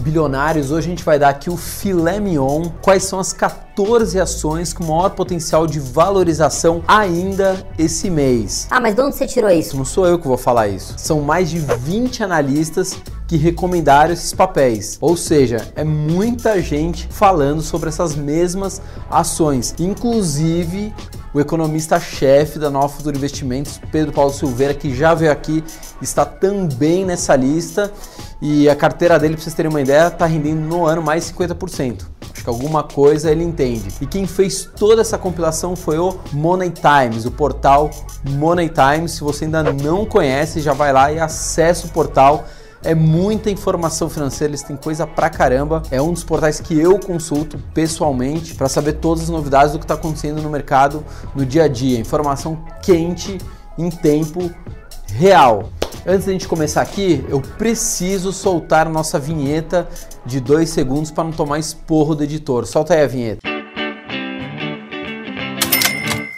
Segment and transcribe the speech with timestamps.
[0.00, 4.72] bilionários, hoje a gente vai dar aqui o filé mignon, quais são as 14 ações
[4.72, 8.66] com maior potencial de valorização ainda esse mês.
[8.70, 9.76] Ah, mas de onde você tirou isso?
[9.76, 10.94] Não sou eu que vou falar isso.
[10.96, 14.98] São mais de 20 analistas que recomendaram esses papéis.
[15.00, 19.72] Ou seja, é muita gente falando sobre essas mesmas ações.
[19.78, 20.92] Inclusive,
[21.32, 25.62] o economista-chefe da Nova Futuro Investimentos, Pedro Paulo Silveira, que já veio aqui,
[26.02, 27.92] está também nessa lista.
[28.42, 32.06] E a carteira dele, para vocês terem uma ideia, está rendendo no ano mais 50%.
[32.32, 33.92] Acho que alguma coisa ele entende.
[34.00, 37.90] E quem fez toda essa compilação foi o Money Times, o portal
[38.24, 39.12] Money Times.
[39.12, 42.46] Se você ainda não conhece, já vai lá e acessa o portal
[42.82, 45.82] é muita informação financeira, eles têm coisa pra caramba.
[45.90, 49.84] É um dos portais que eu consulto pessoalmente para saber todas as novidades do que
[49.84, 51.98] está acontecendo no mercado no dia a dia.
[51.98, 53.38] Informação quente
[53.76, 54.50] em tempo
[55.12, 55.70] real.
[56.06, 59.86] Antes da gente começar aqui, eu preciso soltar nossa vinheta
[60.24, 62.66] de dois segundos para não tomar esporro do editor.
[62.66, 63.40] Solta aí a vinheta.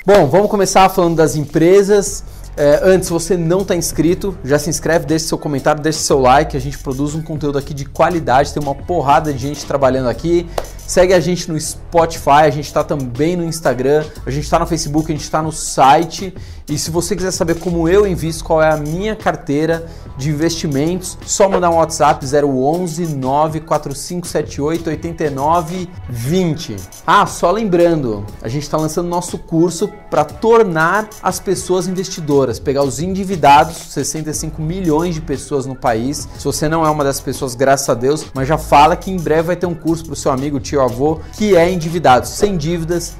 [0.05, 2.25] Bom, vamos começar falando das empresas.
[2.57, 6.57] É, antes, você não está inscrito, já se inscreve, deixe seu comentário, deixe seu like.
[6.57, 10.47] A gente produz um conteúdo aqui de qualidade, tem uma porrada de gente trabalhando aqui.
[10.87, 14.67] Segue a gente no Spotify, a gente está também no Instagram, a gente está no
[14.67, 16.35] Facebook, a gente está no site.
[16.69, 21.19] E se você quiser saber como eu invisto, qual é a minha carteira de investimentos,
[21.27, 26.77] só mandar um WhatsApp 011 94578 8920.
[27.07, 32.83] Ah, só lembrando, a gente está lançando nosso curso para tornar as pessoas investidoras, pegar
[32.83, 36.29] os endividados, 65 milhões de pessoas no país.
[36.39, 39.17] Se você não é uma dessas pessoas, graças a Deus, mas já fala que em
[39.17, 42.57] breve vai ter um curso para o seu amigo, tio, avô, que é endividado, sem
[42.57, 43.17] dívidas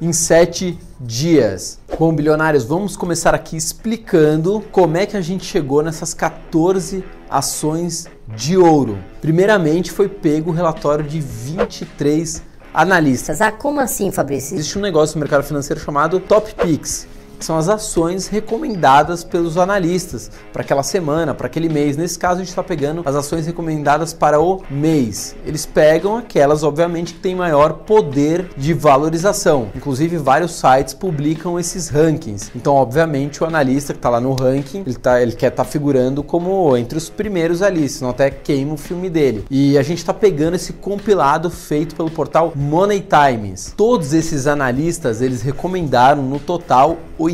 [0.00, 1.78] em 7 dias.
[1.98, 8.06] Bom, bilionários, vamos começar aqui explicando como é que a gente chegou nessas 14 ações
[8.28, 8.98] de ouro.
[9.20, 12.42] Primeiramente, foi pego o relatório de 23
[12.74, 13.40] analistas.
[13.40, 14.54] Ah, como assim, Fabrício?
[14.54, 17.06] Existe um negócio no mercado financeiro chamado Top Picks
[17.44, 21.96] são as ações recomendadas pelos analistas para aquela semana, para aquele mês.
[21.96, 25.34] Nesse caso, a gente está pegando as ações recomendadas para o mês.
[25.44, 29.68] Eles pegam aquelas, obviamente, que têm maior poder de valorização.
[29.74, 32.50] Inclusive, vários sites publicam esses rankings.
[32.54, 35.70] Então, obviamente, o analista que está lá no ranking, ele, tá, ele quer estar tá
[35.70, 39.44] figurando como entre os primeiros ali, senão até queima o filme dele.
[39.50, 43.74] E a gente está pegando esse compilado feito pelo portal Money Times.
[43.76, 47.31] Todos esses analistas, eles recomendaram no total 80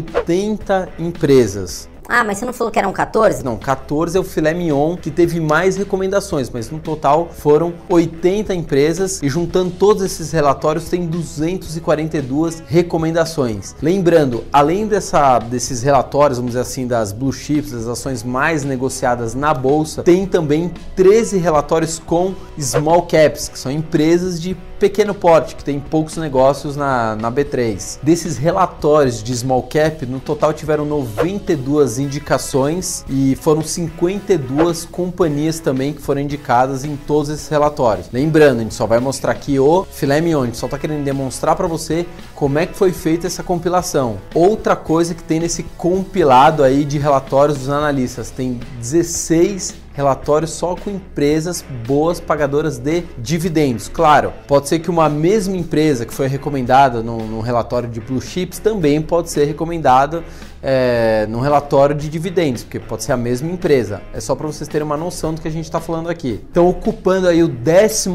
[0.98, 1.88] empresas.
[2.10, 3.44] Ah, mas você não falou que eram 14?
[3.44, 8.54] Não, 14 é o filé mignon que teve mais recomendações, mas no total foram 80
[8.54, 13.76] empresas e juntando todos esses relatórios tem 242 recomendações.
[13.82, 19.34] Lembrando, além dessa, desses relatórios, vamos dizer assim, das blue chips, das ações mais negociadas
[19.34, 25.56] na bolsa, tem também 13 relatórios com small caps, que são empresas de pequeno porte,
[25.56, 27.98] que tem poucos negócios na, na B3.
[28.02, 35.92] Desses relatórios de small cap, no total tiveram 92 indicações e foram 52 companhias também
[35.92, 38.08] que foram indicadas em todos esses relatórios.
[38.12, 41.04] Lembrando, a gente só vai mostrar aqui o filé mignon, a gente só está querendo
[41.04, 44.18] demonstrar para você como é que foi feita essa compilação.
[44.34, 50.76] Outra coisa que tem nesse compilado aí de relatórios dos analistas, tem 16 relatórios só
[50.76, 53.88] com empresas boas pagadoras de dividendos.
[53.88, 58.20] Claro, pode ser que uma mesma empresa que foi recomendada no, no relatório de Blue
[58.20, 60.22] Chips também pode ser recomendada
[60.62, 64.00] é, no relatório de dividendos, porque pode ser a mesma empresa.
[64.14, 66.44] É só para vocês terem uma noção do que a gente está falando aqui.
[66.48, 68.08] Então, ocupando aí o 14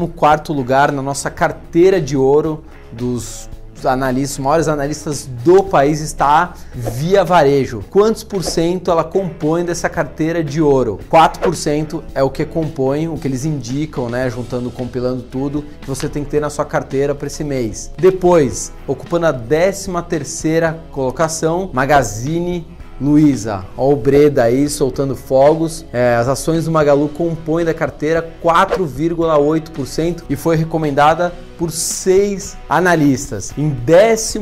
[0.48, 3.50] lugar na nossa carteira de ouro dos
[3.86, 7.82] analistas, maiores analistas do país está Via Varejo.
[7.90, 10.98] Quantos por cento ela compõe dessa carteira de ouro?
[11.10, 16.08] 4% é o que compõe, o que eles indicam, né, juntando, compilando tudo, que você
[16.08, 17.90] tem que ter na sua carteira para esse mês.
[17.96, 22.66] Depois, ocupando a 13 terceira colocação, Magazine
[23.00, 25.84] Luiza, ó o Breda aí soltando fogos.
[25.92, 33.52] É, as ações do Magalu compõem da carteira 4,8% e foi recomendada por seis analistas.
[33.56, 34.38] Em 12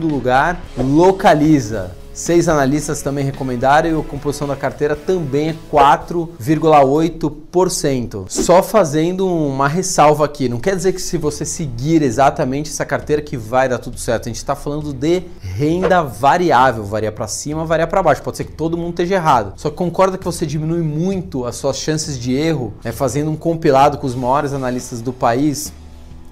[0.00, 8.26] lugar, Localiza, Seis analistas também recomendaram e a composição da carteira também é 4,8%.
[8.28, 13.20] Só fazendo uma ressalva aqui, não quer dizer que se você seguir exatamente essa carteira
[13.20, 14.26] que vai dar tudo certo.
[14.26, 18.22] A gente está falando de renda variável, varia para cima, varia para baixo.
[18.22, 19.54] Pode ser que todo mundo esteja errado.
[19.56, 23.36] Só que concorda que você diminui muito as suas chances de erro, né, fazendo um
[23.36, 25.72] compilado com os maiores analistas do país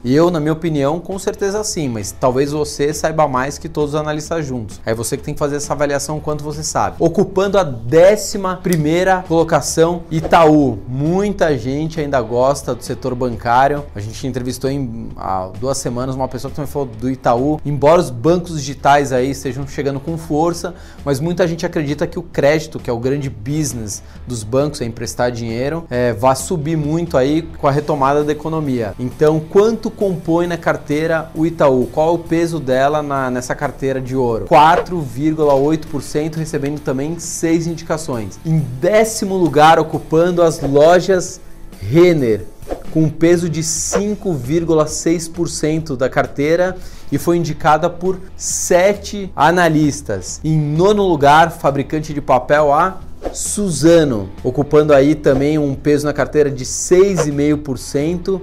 [0.05, 4.01] Eu, na minha opinião, com certeza sim, mas talvez você saiba mais que todos os
[4.01, 4.81] analistas juntos.
[4.85, 6.97] Aí você que tem que fazer essa avaliação quanto você sabe.
[6.99, 10.81] Ocupando a décima primeira colocação, Itaú.
[10.89, 13.85] Muita gente ainda gosta do setor bancário.
[13.95, 17.61] A gente entrevistou em há duas semanas uma pessoa que também falou do Itaú.
[17.65, 22.23] Embora os bancos digitais aí estejam chegando com força, mas muita gente acredita que o
[22.23, 27.17] crédito, que é o grande business dos bancos, é emprestar dinheiro, é, vai subir muito
[27.17, 28.95] aí com a retomada da economia.
[28.99, 31.87] Então, quanto compõe na carteira o Itaú?
[31.93, 34.47] Qual é o peso dela na, nessa carteira de ouro?
[34.47, 38.41] 4,8%, recebendo também seis indicações.
[38.44, 41.41] Em décimo lugar, ocupando as lojas
[41.81, 42.47] Renner,
[42.93, 46.77] com um peso de 5,6% da carteira
[47.11, 50.41] e foi indicada por sete analistas.
[50.44, 53.00] Em nono lugar, fabricante de papel a
[53.33, 58.41] Suzano, ocupando aí também um peso na carteira de 6,5%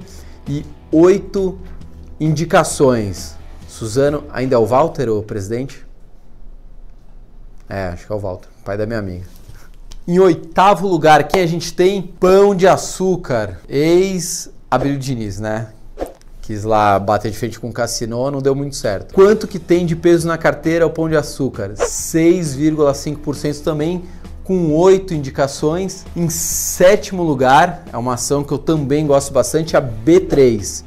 [0.48, 1.58] e oito
[2.20, 3.36] indicações.
[3.68, 5.86] Suzano, ainda é o Walter, o presidente?
[7.68, 9.26] É, acho que é o Walter, pai da minha amiga.
[10.08, 12.02] Em oitavo lugar, quem a gente tem?
[12.02, 15.68] Pão de Açúcar, ex-Abílio Diniz, né?
[16.42, 19.14] Quis lá bater de frente com o Cassino, não deu muito certo.
[19.14, 21.74] Quanto que tem de peso na carteira o Pão de Açúcar?
[21.76, 24.04] 6,5% também,
[24.50, 26.08] com oito indicações.
[26.16, 30.84] Em sétimo lugar, é uma ação que eu também gosto bastante, a B3.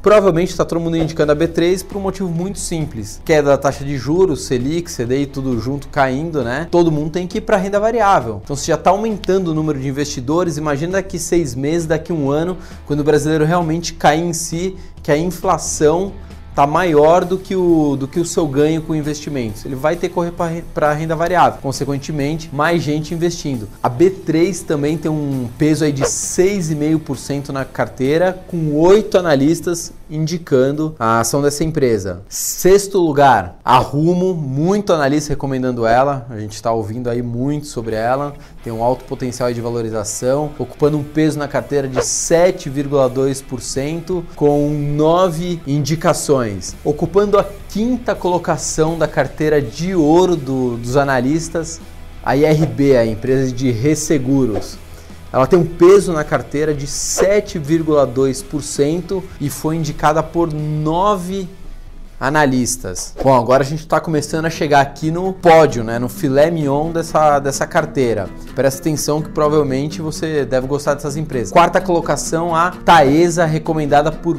[0.00, 3.20] Provavelmente está todo mundo indicando a B3 por um motivo muito simples.
[3.24, 6.68] Queda da taxa de juros, Selic, CDI, tudo junto caindo, né?
[6.70, 8.40] Todo mundo tem que ir para renda variável.
[8.44, 12.30] Então, se já está aumentando o número de investidores, imagina daqui seis meses, daqui um
[12.30, 16.12] ano, quando o brasileiro realmente cair em si, que a inflação
[16.50, 19.64] está maior do que, o, do que o seu ganho com investimentos.
[19.64, 20.32] Ele vai ter que correr
[20.74, 23.68] para a renda variável, consequentemente, mais gente investindo.
[23.82, 30.96] A B3 também tem um peso aí de 6,5% na carteira, com oito analistas indicando
[30.98, 32.22] a ação dessa empresa.
[32.28, 36.26] Sexto lugar, a Rumo, muito analista recomendando ela.
[36.28, 38.34] A gente está ouvindo aí muito sobre ela.
[38.64, 45.60] Tem um alto potencial de valorização, ocupando um peso na carteira de 7,2%, com nove
[45.66, 46.74] indicações.
[46.84, 51.80] Ocupando a quinta colocação da carteira de ouro do, dos analistas,
[52.22, 54.76] a IRB, a empresa de resseguros.
[55.32, 61.48] Ela tem um peso na carteira de 7,2% e foi indicada por nove
[62.20, 63.14] analistas.
[63.22, 66.92] Bom, agora a gente está começando a chegar aqui no pódio, né, no filé mignon
[66.92, 68.28] dessa, dessa carteira.
[68.54, 71.50] Presta atenção que provavelmente você deve gostar dessas empresas.
[71.50, 74.38] Quarta colocação, a Taesa, recomendada por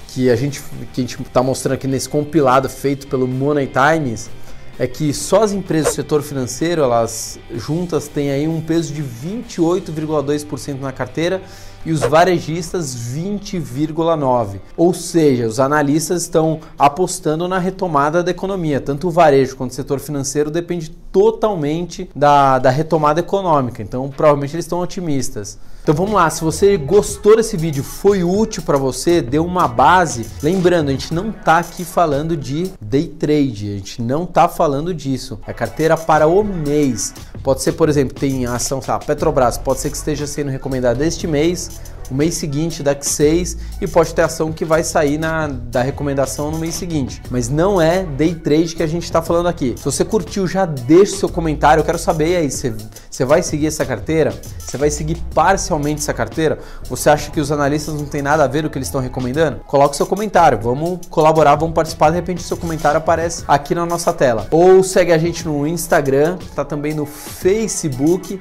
[0.09, 0.63] que a gente
[0.93, 4.31] que a gente está mostrando aqui nesse compilado feito pelo Money Times
[4.79, 9.03] é que só as empresas do setor financeiro, elas juntas têm aí um peso de
[9.03, 11.43] 28,2% na carteira
[11.85, 14.61] e os varejistas 20,9.
[14.77, 18.81] Ou seja, os analistas estão apostando na retomada da economia.
[18.81, 23.83] Tanto o varejo quanto o setor financeiro depende totalmente da, da retomada econômica.
[23.83, 25.59] Então, provavelmente eles estão otimistas.
[25.85, 30.25] Então vamos lá, se você gostou desse vídeo, foi útil para você, deu uma base,
[30.43, 34.95] lembrando, a gente não tá aqui falando de day trade, a gente não tá falando
[34.95, 35.39] disso.
[35.47, 37.13] É carteira para o mês.
[37.43, 41.05] Pode ser, por exemplo, tem ação, sei lá, Petrobras, pode ser que esteja sendo recomendada
[41.05, 41.74] este mês,
[42.11, 46.51] o mês seguinte, daqui 6, e pode ter ação que vai sair na, da recomendação
[46.51, 47.23] no mês seguinte.
[47.31, 49.75] Mas não é day trade que a gente está falando aqui.
[49.77, 51.81] Se você curtiu, já deixa seu comentário.
[51.81, 52.75] Eu quero saber aí, você,
[53.11, 54.35] você vai seguir essa carteira?
[54.59, 56.59] Você vai seguir parcialmente essa carteira?
[56.89, 59.61] Você acha que os analistas não tem nada a ver o que eles estão recomendando?
[59.67, 62.11] Coloque seu comentário, vamos colaborar, vamos participar.
[62.11, 64.47] De repente, seu comentário aparece aqui na nossa tela.
[64.51, 68.39] Ou segue a gente no Instagram, tá também no Facebook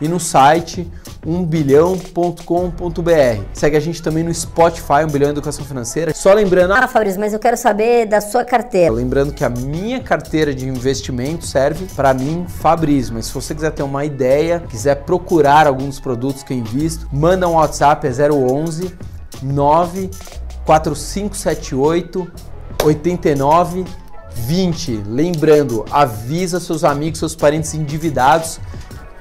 [0.00, 0.90] e no site
[1.26, 3.42] 1bilhão.com.br.
[3.52, 6.14] Segue a gente também no Spotify, 1 bilhão Educação Financeira.
[6.14, 6.72] Só lembrando.
[6.72, 8.92] Ah, Fabrício, mas eu quero saber da sua carteira.
[8.92, 13.12] Lembrando que a minha carteira de investimento serve para mim, Fabrício.
[13.12, 17.48] Mas se você quiser ter uma ideia, quiser procurar alguns produtos que eu invisto, manda
[17.48, 18.94] um WhatsApp, é 011
[19.42, 22.30] 94578
[22.84, 23.84] 89
[24.36, 25.02] 20.
[25.06, 28.60] Lembrando, avisa seus amigos, seus parentes endividados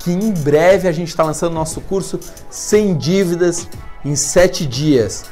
[0.06, 3.68] que em breve a gente está lançando nosso curso sem dívidas
[4.06, 5.26] em 7 dias.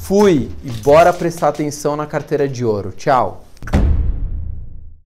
[0.00, 2.92] Fui e bora prestar atenção na carteira de ouro.
[2.96, 3.49] Tchau!